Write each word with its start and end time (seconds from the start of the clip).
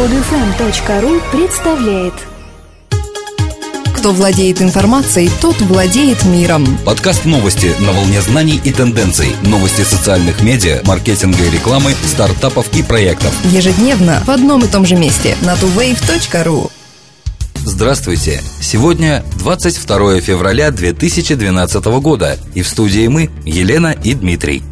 Подфм.ру 0.00 1.20
представляет 1.30 2.14
Кто 3.94 4.12
владеет 4.12 4.62
информацией, 4.62 5.30
тот 5.42 5.60
владеет 5.60 6.24
миром. 6.24 6.66
Подкаст 6.86 7.26
новости 7.26 7.74
на 7.80 7.92
волне 7.92 8.22
знаний 8.22 8.58
и 8.64 8.72
тенденций. 8.72 9.36
Новости 9.42 9.82
социальных 9.82 10.42
медиа, 10.42 10.80
маркетинга 10.86 11.44
и 11.44 11.50
рекламы, 11.50 11.92
стартапов 12.06 12.74
и 12.74 12.82
проектов. 12.82 13.34
Ежедневно 13.52 14.22
в 14.24 14.30
одном 14.30 14.64
и 14.64 14.68
том 14.68 14.86
же 14.86 14.94
месте 14.94 15.36
на 15.42 15.52
tuwave.ru. 15.52 16.70
Здравствуйте! 17.56 18.40
Сегодня 18.58 19.22
22 19.38 20.22
февраля 20.22 20.70
2012 20.70 21.84
года, 22.00 22.38
и 22.54 22.62
в 22.62 22.68
студии 22.68 23.06
мы, 23.06 23.28
Елена 23.44 23.94
и 24.02 24.14
Дмитрий. 24.14 24.62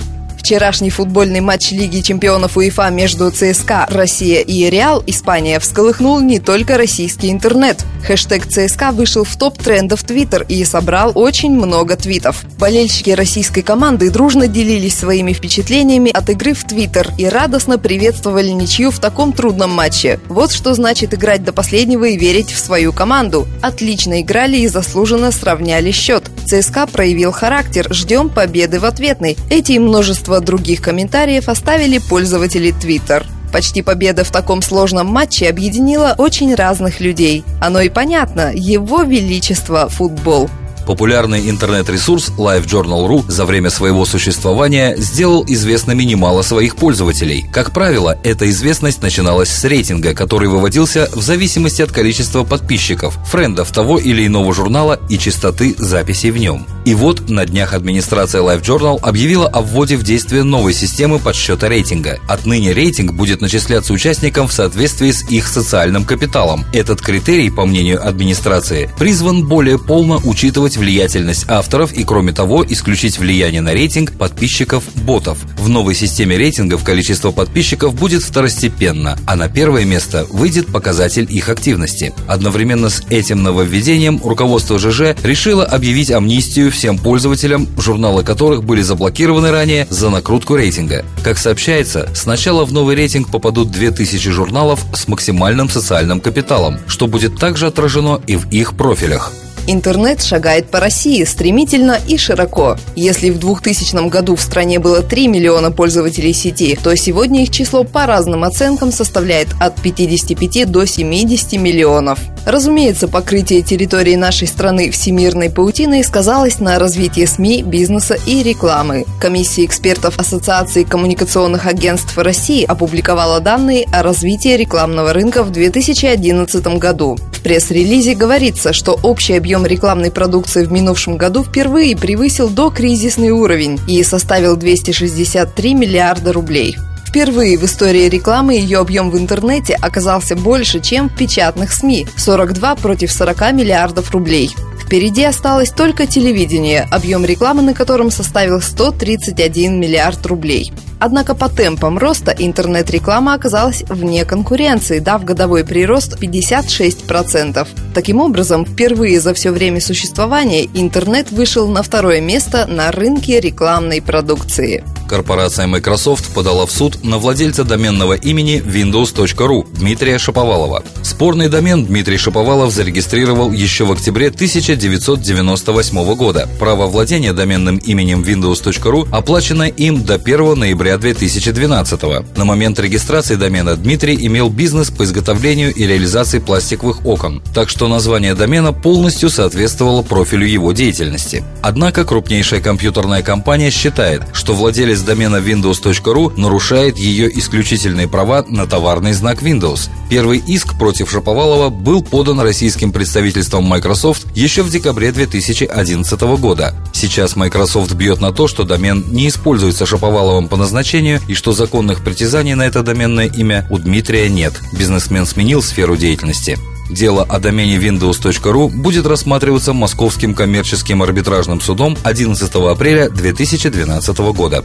Вчерашний 0.48 0.88
футбольный 0.88 1.40
матч 1.40 1.72
Лиги 1.72 2.00
чемпионов 2.00 2.56
УЕФА 2.56 2.88
между 2.88 3.30
ЦСКА 3.30 3.84
Россия 3.90 4.40
и 4.40 4.70
Реал 4.70 5.02
Испания 5.06 5.60
всколыхнул 5.60 6.20
не 6.20 6.38
только 6.38 6.78
российский 6.78 7.30
интернет. 7.30 7.84
Хэштег 8.06 8.46
ЦСКА 8.46 8.92
вышел 8.92 9.24
в 9.24 9.36
топ 9.36 9.58
трендов 9.58 10.04
Твиттер 10.04 10.46
и 10.48 10.64
собрал 10.64 11.12
очень 11.14 11.52
много 11.52 11.96
твитов. 11.96 12.44
Болельщики 12.58 13.10
российской 13.10 13.60
команды 13.60 14.08
дружно 14.08 14.46
делились 14.48 14.96
своими 14.96 15.34
впечатлениями 15.34 16.10
от 16.10 16.30
игры 16.30 16.54
в 16.54 16.64
Твиттер 16.64 17.10
и 17.18 17.26
радостно 17.26 17.78
приветствовали 17.78 18.48
ничью 18.48 18.90
в 18.90 19.00
таком 19.00 19.34
трудном 19.34 19.70
матче. 19.72 20.18
Вот 20.28 20.50
что 20.52 20.72
значит 20.72 21.12
играть 21.12 21.44
до 21.44 21.52
последнего 21.52 22.06
и 22.06 22.16
верить 22.16 22.52
в 22.52 22.58
свою 22.58 22.94
команду. 22.94 23.46
Отлично 23.60 24.22
играли 24.22 24.56
и 24.56 24.66
заслуженно 24.66 25.30
сравняли 25.30 25.90
счет. 25.90 26.24
ЦСКА 26.46 26.86
проявил 26.86 27.32
характер, 27.32 27.88
ждем 27.90 28.30
победы 28.30 28.80
в 28.80 28.86
ответной. 28.86 29.36
Эти 29.50 29.72
и 29.72 29.78
множество 29.78 30.37
других 30.40 30.80
комментариев 30.82 31.48
оставили 31.48 31.98
пользователи 31.98 32.72
Twitter. 32.72 33.24
Почти 33.52 33.82
победа 33.82 34.24
в 34.24 34.30
таком 34.30 34.60
сложном 34.60 35.06
матче 35.06 35.48
объединила 35.48 36.14
очень 36.18 36.54
разных 36.54 37.00
людей. 37.00 37.44
Оно 37.60 37.80
и 37.80 37.88
понятно, 37.88 38.52
его 38.54 39.02
величество– 39.02 39.88
футбол. 39.90 40.50
Популярный 40.88 41.50
интернет-ресурс 41.50 42.32
LiveJournal.ru 42.38 43.22
за 43.28 43.44
время 43.44 43.68
своего 43.68 44.06
существования 44.06 44.96
сделал 44.96 45.44
известными 45.46 46.02
немало 46.02 46.40
своих 46.40 46.76
пользователей. 46.76 47.44
Как 47.52 47.72
правило, 47.72 48.16
эта 48.24 48.48
известность 48.48 49.02
начиналась 49.02 49.50
с 49.50 49.64
рейтинга, 49.64 50.14
который 50.14 50.48
выводился 50.48 51.10
в 51.12 51.20
зависимости 51.20 51.82
от 51.82 51.92
количества 51.92 52.42
подписчиков, 52.42 53.18
френдов 53.26 53.70
того 53.70 53.98
или 53.98 54.26
иного 54.26 54.54
журнала 54.54 54.98
и 55.10 55.18
частоты 55.18 55.74
записей 55.76 56.30
в 56.30 56.38
нем. 56.38 56.66
И 56.86 56.94
вот 56.94 57.28
на 57.28 57.44
днях 57.44 57.74
администрация 57.74 58.40
LiveJournal 58.40 59.00
объявила 59.02 59.46
о 59.46 59.60
вводе 59.60 59.98
в 59.98 60.02
действие 60.02 60.42
новой 60.42 60.72
системы 60.72 61.18
подсчета 61.18 61.68
рейтинга. 61.68 62.18
Отныне 62.26 62.72
рейтинг 62.72 63.12
будет 63.12 63.42
начисляться 63.42 63.92
участникам 63.92 64.48
в 64.48 64.54
соответствии 64.54 65.10
с 65.10 65.28
их 65.28 65.48
социальным 65.48 66.06
капиталом. 66.06 66.64
Этот 66.72 67.02
критерий, 67.02 67.50
по 67.50 67.66
мнению 67.66 68.02
администрации, 68.08 68.90
призван 68.98 69.46
более 69.46 69.78
полно 69.78 70.18
учитывать 70.24 70.77
влиятельность 70.78 71.44
авторов 71.48 71.92
и, 71.92 72.04
кроме 72.04 72.32
того, 72.32 72.64
исключить 72.66 73.18
влияние 73.18 73.60
на 73.60 73.72
рейтинг 73.72 74.12
подписчиков-ботов. 74.12 75.38
В 75.58 75.68
новой 75.68 75.94
системе 75.94 76.36
рейтингов 76.36 76.84
количество 76.84 77.30
подписчиков 77.30 77.94
будет 77.94 78.22
второстепенно, 78.22 79.18
а 79.26 79.36
на 79.36 79.48
первое 79.48 79.84
место 79.84 80.26
выйдет 80.30 80.68
показатель 80.68 81.26
их 81.28 81.48
активности. 81.48 82.14
Одновременно 82.26 82.88
с 82.88 83.02
этим 83.10 83.42
нововведением 83.42 84.20
руководство 84.22 84.78
ЖЖ 84.78 85.16
решило 85.22 85.64
объявить 85.64 86.10
амнистию 86.10 86.70
всем 86.70 86.98
пользователям, 86.98 87.68
журналы 87.76 88.24
которых 88.24 88.64
были 88.64 88.82
заблокированы 88.82 89.50
ранее 89.50 89.86
за 89.90 90.10
накрутку 90.10 90.56
рейтинга. 90.56 91.04
Как 91.22 91.38
сообщается, 91.38 92.08
сначала 92.14 92.64
в 92.64 92.72
новый 92.72 92.96
рейтинг 92.96 93.30
попадут 93.30 93.70
2000 93.70 94.30
журналов 94.30 94.84
с 94.94 95.08
максимальным 95.08 95.68
социальным 95.68 96.20
капиталом, 96.20 96.78
что 96.86 97.06
будет 97.06 97.38
также 97.38 97.66
отражено 97.66 98.20
и 98.26 98.36
в 98.36 98.48
их 98.50 98.76
профилях. 98.76 99.32
Интернет 99.70 100.22
шагает 100.22 100.70
по 100.70 100.80
России 100.80 101.22
стремительно 101.24 101.98
и 102.08 102.16
широко. 102.16 102.78
Если 102.96 103.28
в 103.28 103.38
2000 103.38 104.08
году 104.08 104.34
в 104.34 104.40
стране 104.40 104.78
было 104.78 105.02
3 105.02 105.28
миллиона 105.28 105.70
пользователей 105.70 106.32
сети, 106.32 106.78
то 106.82 106.96
сегодня 106.96 107.42
их 107.42 107.50
число 107.50 107.84
по 107.84 108.06
разным 108.06 108.44
оценкам 108.44 108.90
составляет 108.90 109.48
от 109.60 109.78
55 109.82 110.70
до 110.70 110.86
70 110.86 111.60
миллионов. 111.60 112.18
Разумеется, 112.48 113.08
покрытие 113.08 113.60
территории 113.60 114.14
нашей 114.14 114.48
страны 114.48 114.90
всемирной 114.90 115.50
паутиной 115.50 116.02
сказалось 116.02 116.60
на 116.60 116.78
развитии 116.78 117.26
СМИ, 117.26 117.62
бизнеса 117.62 118.16
и 118.26 118.42
рекламы. 118.42 119.04
Комиссия 119.20 119.66
экспертов 119.66 120.18
Ассоциации 120.18 120.84
коммуникационных 120.84 121.66
агентств 121.66 122.16
России 122.16 122.64
опубликовала 122.64 123.40
данные 123.40 123.86
о 123.92 124.02
развитии 124.02 124.56
рекламного 124.56 125.12
рынка 125.12 125.42
в 125.42 125.50
2011 125.50 126.78
году. 126.78 127.18
В 127.34 127.40
пресс-релизе 127.42 128.14
говорится, 128.14 128.72
что 128.72 128.98
общий 129.02 129.34
объем 129.34 129.66
рекламной 129.66 130.10
продукции 130.10 130.64
в 130.64 130.72
минувшем 130.72 131.18
году 131.18 131.44
впервые 131.44 131.98
превысил 131.98 132.48
докризисный 132.48 133.30
уровень 133.30 133.78
и 133.86 134.02
составил 134.02 134.56
263 134.56 135.74
миллиарда 135.74 136.32
рублей. 136.32 136.78
Впервые 137.08 137.56
в 137.56 137.64
истории 137.64 138.06
рекламы 138.06 138.52
ее 138.52 138.80
объем 138.80 139.10
в 139.10 139.16
интернете 139.16 139.74
оказался 139.80 140.36
больше, 140.36 140.78
чем 140.78 141.08
в 141.08 141.16
печатных 141.16 141.72
СМИ– 141.72 142.06
42 142.18 142.76
против 142.76 143.10
40 143.10 143.52
миллиардов 143.54 144.10
рублей. 144.10 144.54
Впереди 144.78 145.24
осталось 145.24 145.70
только 145.70 146.06
телевидение, 146.06 146.86
объем 146.90 147.24
рекламы 147.24 147.62
на 147.62 147.72
котором 147.72 148.10
составил 148.10 148.60
131 148.60 149.80
миллиард 149.80 150.24
рублей. 150.26 150.70
Однако 150.98 151.34
по 151.34 151.48
темпам 151.48 151.96
роста 151.96 152.34
интернет-реклама 152.36 153.32
оказалась 153.32 153.84
вне 153.88 154.26
конкуренции, 154.26 154.98
дав 154.98 155.24
годовой 155.24 155.64
прирост 155.64 156.22
56%. 156.22 157.66
Таким 157.94 158.20
образом, 158.20 158.66
впервые 158.66 159.18
за 159.18 159.32
все 159.32 159.50
время 159.50 159.80
существования 159.80 160.66
интернет 160.74 161.30
вышел 161.30 161.68
на 161.68 161.82
второе 161.82 162.20
место 162.20 162.66
на 162.66 162.92
рынке 162.92 163.40
рекламной 163.40 164.02
продукции. 164.02 164.84
Корпорация 165.08 165.66
Microsoft 165.66 166.34
подала 166.34 166.66
в 166.66 166.70
суд 166.70 167.02
на 167.02 167.18
владельца 167.18 167.64
доменного 167.64 168.12
имени 168.12 168.62
Windows.ru 168.64 169.66
Дмитрия 169.78 170.18
Шаповалова. 170.18 170.84
Спорный 171.02 171.48
домен 171.48 171.86
Дмитрий 171.86 172.18
Шаповалов 172.18 172.72
зарегистрировал 172.72 173.50
еще 173.50 173.84
в 173.84 173.92
октябре 173.92 174.28
1998 174.28 176.14
года. 176.14 176.46
Право 176.58 176.86
владения 176.86 177.32
доменным 177.32 177.78
именем 177.78 178.22
Windows.ru 178.22 179.08
оплачено 179.10 179.62
им 179.62 180.04
до 180.04 180.14
1 180.14 180.58
ноября 180.58 180.98
2012 180.98 182.36
На 182.36 182.44
момент 182.44 182.78
регистрации 182.78 183.36
домена 183.36 183.76
Дмитрий 183.76 184.18
имел 184.26 184.50
бизнес 184.50 184.90
по 184.90 185.04
изготовлению 185.04 185.72
и 185.72 185.86
реализации 185.86 186.38
пластиковых 186.38 187.06
окон, 187.06 187.42
так 187.54 187.70
что 187.70 187.88
название 187.88 188.34
домена 188.34 188.72
полностью 188.74 189.30
соответствовало 189.30 190.02
профилю 190.02 190.46
его 190.46 190.72
деятельности. 190.72 191.42
Однако 191.62 192.04
крупнейшая 192.04 192.60
компьютерная 192.60 193.22
компания 193.22 193.70
считает, 193.70 194.22
что 194.32 194.52
владелец 194.52 194.97
владелец 194.98 195.02
домена 195.02 195.36
Windows.ru 195.36 196.32
нарушает 196.36 196.98
ее 196.98 197.30
исключительные 197.38 198.08
права 198.08 198.44
на 198.48 198.66
товарный 198.66 199.12
знак 199.12 199.42
Windows. 199.42 199.90
Первый 200.10 200.38
иск 200.38 200.78
против 200.78 201.10
Шаповалова 201.10 201.70
был 201.70 202.02
подан 202.02 202.40
российским 202.40 202.92
представительством 202.92 203.64
Microsoft 203.64 204.26
еще 204.34 204.62
в 204.62 204.70
декабре 204.70 205.12
2011 205.12 206.20
года. 206.38 206.74
Сейчас 206.92 207.36
Microsoft 207.36 207.92
бьет 207.94 208.20
на 208.20 208.32
то, 208.32 208.48
что 208.48 208.64
домен 208.64 209.04
не 209.10 209.28
используется 209.28 209.86
Шаповаловым 209.86 210.48
по 210.48 210.56
назначению 210.56 211.20
и 211.28 211.34
что 211.34 211.52
законных 211.52 212.02
притязаний 212.02 212.54
на 212.54 212.66
это 212.66 212.82
доменное 212.82 213.26
имя 213.26 213.66
у 213.70 213.78
Дмитрия 213.78 214.28
нет. 214.28 214.54
Бизнесмен 214.72 215.26
сменил 215.26 215.62
сферу 215.62 215.96
деятельности. 215.96 216.58
Дело 216.90 217.22
о 217.22 217.38
домене 217.38 217.76
Windows.ru 217.76 218.68
будет 218.70 219.06
рассматриваться 219.06 219.74
Московским 219.74 220.34
коммерческим 220.34 221.02
арбитражным 221.02 221.60
судом 221.60 221.98
11 222.02 222.54
апреля 222.54 223.10
2012 223.10 224.18
года. 224.32 224.64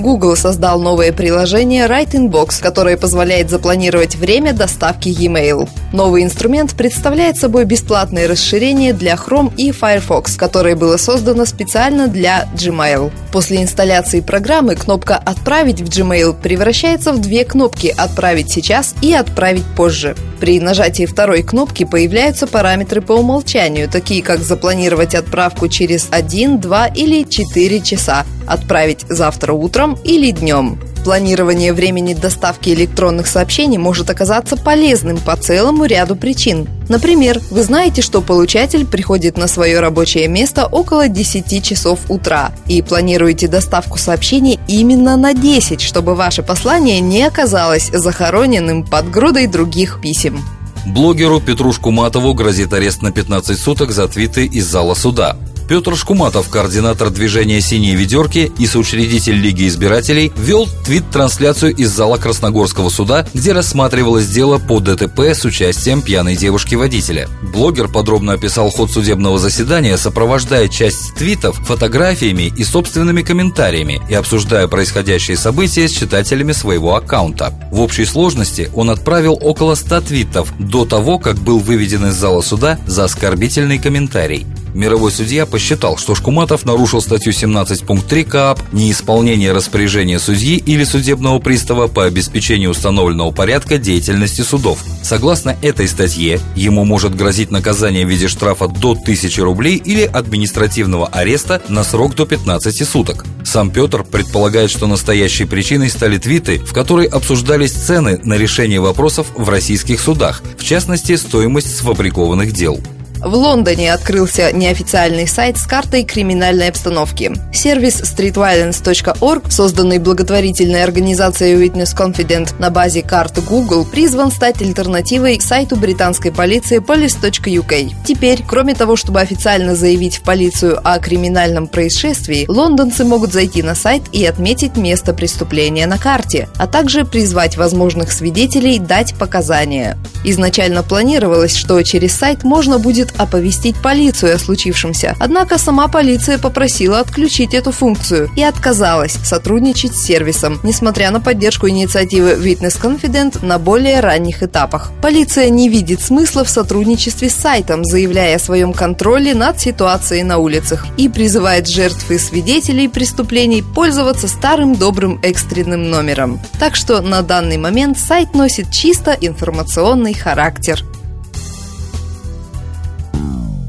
Google 0.00 0.34
создал 0.34 0.80
новое 0.80 1.12
приложение 1.12 1.86
Write 1.86 2.12
Inbox, 2.12 2.60
которое 2.60 2.96
позволяет 2.96 3.50
запланировать 3.50 4.16
время 4.16 4.52
доставки 4.52 5.08
e-mail. 5.08 5.68
Новый 5.92 6.24
инструмент 6.24 6.74
представляет 6.74 7.36
собой 7.36 7.66
бесплатное 7.66 8.26
расширение 8.26 8.92
для 8.92 9.14
Chrome 9.14 9.52
и 9.56 9.72
Firefox, 9.72 10.36
которое 10.36 10.74
было 10.74 10.96
создано 10.96 11.44
специально 11.44 12.08
для 12.08 12.48
Gmail. 12.54 13.12
После 13.30 13.62
инсталляции 13.62 14.20
программы 14.20 14.74
кнопка 14.74 15.16
«Отправить» 15.16 15.80
в 15.80 15.84
Gmail 15.84 16.34
превращается 16.40 17.12
в 17.12 17.20
две 17.20 17.44
кнопки 17.44 17.94
«Отправить 17.96 18.50
сейчас» 18.50 18.94
и 19.02 19.12
«Отправить 19.12 19.66
позже». 19.76 20.16
При 20.40 20.58
нажатии 20.58 21.04
второй 21.04 21.42
кнопки 21.42 21.84
появляются 21.84 22.46
параметры 22.46 23.02
по 23.02 23.12
умолчанию, 23.12 23.90
такие 23.90 24.22
как 24.22 24.40
запланировать 24.40 25.14
отправку 25.14 25.68
через 25.68 26.08
1, 26.10 26.60
2 26.60 26.86
или 26.86 27.24
4 27.24 27.80
часа, 27.82 28.24
отправить 28.50 29.06
завтра 29.08 29.52
утром 29.52 29.96
или 30.04 30.32
днем. 30.32 30.80
Планирование 31.04 31.72
времени 31.72 32.12
доставки 32.12 32.70
электронных 32.70 33.26
сообщений 33.26 33.78
может 33.78 34.10
оказаться 34.10 34.56
полезным 34.56 35.16
по 35.16 35.34
целому 35.36 35.86
ряду 35.86 36.14
причин. 36.14 36.68
Например, 36.88 37.40
вы 37.50 37.62
знаете, 37.62 38.02
что 38.02 38.20
получатель 38.20 38.84
приходит 38.84 39.38
на 39.38 39.48
свое 39.48 39.80
рабочее 39.80 40.28
место 40.28 40.66
около 40.66 41.08
10 41.08 41.64
часов 41.64 42.00
утра 42.08 42.52
и 42.66 42.82
планируете 42.82 43.48
доставку 43.48 43.96
сообщений 43.96 44.58
именно 44.68 45.16
на 45.16 45.32
10, 45.32 45.80
чтобы 45.80 46.14
ваше 46.14 46.42
послание 46.42 47.00
не 47.00 47.22
оказалось 47.22 47.90
захороненным 47.92 48.84
под 48.84 49.10
грудой 49.10 49.46
других 49.46 50.00
писем. 50.02 50.44
Блогеру 50.86 51.40
Петру 51.40 51.72
Шкуматову 51.72 52.34
грозит 52.34 52.72
арест 52.72 53.02
на 53.02 53.12
15 53.12 53.58
суток 53.58 53.92
за 53.92 54.08
твиты 54.08 54.46
из 54.46 54.66
зала 54.66 54.94
суда. 54.94 55.36
Петр 55.70 55.94
Шкуматов, 55.94 56.48
координатор 56.48 57.10
движения 57.10 57.60
«Синие 57.60 57.94
ведерки» 57.94 58.50
и 58.58 58.66
соучредитель 58.66 59.36
Лиги 59.36 59.68
избирателей, 59.68 60.32
вел 60.36 60.66
твит-трансляцию 60.84 61.76
из 61.76 61.90
зала 61.90 62.16
Красногорского 62.16 62.88
суда, 62.88 63.24
где 63.34 63.52
рассматривалось 63.52 64.26
дело 64.26 64.58
по 64.58 64.80
ДТП 64.80 65.20
с 65.20 65.44
участием 65.44 66.02
пьяной 66.02 66.34
девушки-водителя. 66.34 67.28
Блогер 67.54 67.86
подробно 67.86 68.32
описал 68.32 68.68
ход 68.70 68.90
судебного 68.90 69.38
заседания, 69.38 69.96
сопровождая 69.96 70.66
часть 70.66 71.14
твитов 71.14 71.56
фотографиями 71.64 72.52
и 72.56 72.64
собственными 72.64 73.22
комментариями 73.22 74.02
и 74.10 74.14
обсуждая 74.14 74.66
происходящие 74.66 75.36
события 75.36 75.86
с 75.86 75.92
читателями 75.92 76.50
своего 76.50 76.96
аккаунта. 76.96 77.54
В 77.70 77.80
общей 77.80 78.06
сложности 78.06 78.68
он 78.74 78.90
отправил 78.90 79.38
около 79.40 79.76
100 79.76 80.00
твитов 80.00 80.52
до 80.58 80.84
того, 80.84 81.20
как 81.20 81.36
был 81.36 81.60
выведен 81.60 82.06
из 82.06 82.14
зала 82.14 82.40
суда 82.40 82.76
за 82.88 83.04
оскорбительный 83.04 83.78
комментарий. 83.78 84.44
Мировой 84.74 85.10
судья 85.10 85.46
посчитал, 85.46 85.96
что 85.96 86.14
Шкуматов 86.14 86.64
нарушил 86.64 87.00
статью 87.00 87.32
17 87.32 87.82
пункт 87.82 88.06
3 88.06 88.24
КАП 88.24 88.60
«Неисполнение 88.72 89.52
распоряжения 89.52 90.18
судьи 90.20 90.56
или 90.56 90.84
судебного 90.84 91.40
пристава 91.40 91.88
по 91.88 92.04
обеспечению 92.04 92.70
установленного 92.70 93.32
порядка 93.32 93.78
деятельности 93.78 94.42
судов». 94.42 94.84
Согласно 95.02 95.56
этой 95.62 95.88
статье, 95.88 96.38
ему 96.54 96.84
может 96.84 97.16
грозить 97.16 97.50
наказание 97.50 98.06
в 98.06 98.08
виде 98.08 98.28
штрафа 98.28 98.68
до 98.68 98.92
1000 98.92 99.42
рублей 99.42 99.76
или 99.76 100.02
административного 100.02 101.08
ареста 101.08 101.60
на 101.68 101.82
срок 101.82 102.14
до 102.14 102.24
15 102.24 102.88
суток. 102.88 103.24
Сам 103.44 103.70
Петр 103.70 104.04
предполагает, 104.04 104.70
что 104.70 104.86
настоящей 104.86 105.46
причиной 105.46 105.90
стали 105.90 106.18
твиты, 106.18 106.58
в 106.60 106.72
которой 106.72 107.06
обсуждались 107.06 107.72
цены 107.72 108.20
на 108.22 108.34
решение 108.34 108.80
вопросов 108.80 109.26
в 109.34 109.48
российских 109.48 110.00
судах, 110.00 110.42
в 110.56 110.62
частности, 110.62 111.16
стоимость 111.16 111.76
сфабрикованных 111.76 112.52
дел. 112.52 112.80
В 113.22 113.34
Лондоне 113.34 113.92
открылся 113.92 114.50
неофициальный 114.50 115.28
сайт 115.28 115.58
с 115.58 115.66
картой 115.66 116.04
криминальной 116.04 116.70
обстановки. 116.70 117.32
Сервис 117.52 118.00
streetviolence.org, 118.00 119.52
созданный 119.52 119.98
благотворительной 119.98 120.82
организацией 120.82 121.62
Witness 121.62 121.94
Confident 121.94 122.54
на 122.58 122.70
базе 122.70 123.02
карт 123.02 123.38
Google, 123.44 123.84
призван 123.84 124.30
стать 124.30 124.62
альтернативой 124.62 125.38
сайту 125.38 125.76
британской 125.76 126.32
полиции 126.32 126.78
police.uk. 126.78 127.92
Теперь, 128.06 128.42
кроме 128.46 128.74
того, 128.74 128.96
чтобы 128.96 129.20
официально 129.20 129.76
заявить 129.76 130.16
в 130.16 130.22
полицию 130.22 130.80
о 130.82 130.98
криминальном 130.98 131.66
происшествии, 131.68 132.46
лондонцы 132.48 133.04
могут 133.04 133.34
зайти 133.34 133.62
на 133.62 133.74
сайт 133.74 134.02
и 134.12 134.24
отметить 134.24 134.78
место 134.78 135.12
преступления 135.12 135.86
на 135.86 135.98
карте, 135.98 136.48
а 136.56 136.66
также 136.66 137.04
призвать 137.04 137.58
возможных 137.58 138.12
свидетелей 138.12 138.78
дать 138.78 139.14
показания. 139.14 139.98
Изначально 140.24 140.82
планировалось, 140.82 141.54
что 141.54 141.82
через 141.82 142.14
сайт 142.14 142.44
можно 142.44 142.78
будет 142.78 143.09
оповестить 143.16 143.76
полицию 143.76 144.34
о 144.34 144.38
случившемся. 144.38 145.16
Однако 145.18 145.58
сама 145.58 145.88
полиция 145.88 146.38
попросила 146.38 147.00
отключить 147.00 147.54
эту 147.54 147.72
функцию 147.72 148.30
и 148.36 148.42
отказалась 148.42 149.18
сотрудничать 149.24 149.94
с 149.94 150.02
сервисом, 150.02 150.60
несмотря 150.62 151.10
на 151.10 151.20
поддержку 151.20 151.68
инициативы 151.68 152.32
Witness 152.32 152.80
Confident 152.80 153.44
на 153.44 153.58
более 153.58 154.00
ранних 154.00 154.42
этапах. 154.42 154.92
Полиция 155.02 155.48
не 155.50 155.68
видит 155.68 156.00
смысла 156.00 156.44
в 156.44 156.50
сотрудничестве 156.50 157.30
с 157.30 157.34
сайтом, 157.34 157.84
заявляя 157.84 158.36
о 158.36 158.40
своем 158.40 158.72
контроле 158.72 159.34
над 159.34 159.60
ситуацией 159.60 160.22
на 160.22 160.38
улицах 160.38 160.86
и 160.96 161.08
призывает 161.08 161.68
жертв 161.68 162.10
и 162.10 162.18
свидетелей 162.18 162.88
преступлений 162.88 163.62
пользоваться 163.62 164.28
старым 164.28 164.74
добрым 164.74 165.20
экстренным 165.22 165.90
номером. 165.90 166.40
Так 166.58 166.76
что 166.76 167.00
на 167.00 167.22
данный 167.22 167.56
момент 167.56 167.98
сайт 167.98 168.34
носит 168.34 168.70
чисто 168.70 169.16
информационный 169.20 170.14
характер. 170.14 170.84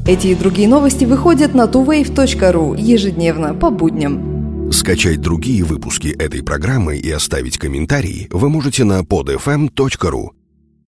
Эти 0.04 0.28
и 0.28 0.34
другие 0.34 0.68
новости 0.68 1.04
выходят 1.04 1.54
на 1.54 1.66
tuwave.ru 1.66 2.80
ежедневно 2.80 3.54
по 3.54 3.70
будням. 3.70 4.72
Скачать 4.72 5.20
другие 5.20 5.62
выпуски 5.62 6.08
этой 6.08 6.42
программы 6.42 6.96
и 6.96 7.10
оставить 7.10 7.58
комментарии 7.58 8.28
вы 8.32 8.48
можете 8.48 8.84
на 8.84 9.02
podfm.ru. 9.02 10.30